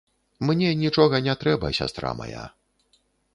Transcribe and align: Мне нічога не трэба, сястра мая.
Мне 0.49 0.69
нічога 0.83 1.19
не 1.27 1.35
трэба, 1.43 1.71
сястра 1.81 2.15
мая. 2.23 2.47